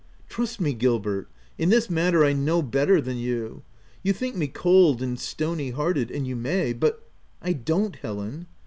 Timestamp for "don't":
7.53-7.95